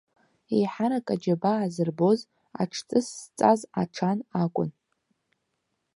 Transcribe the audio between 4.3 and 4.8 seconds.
акәын.